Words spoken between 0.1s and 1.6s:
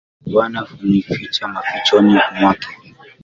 Bwana hunificha